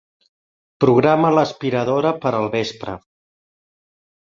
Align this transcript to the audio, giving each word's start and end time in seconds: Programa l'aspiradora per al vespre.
Programa 0.85 1.31
l'aspiradora 1.35 2.15
per 2.25 2.33
al 2.41 2.51
vespre. 2.57 2.99